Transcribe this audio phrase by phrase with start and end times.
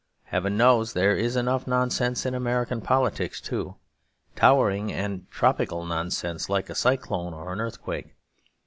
[0.23, 3.75] Heaven knows there is enough nonsense in American politics too;
[4.35, 8.15] towering and tropical nonsense like a cyclone or an earthquake.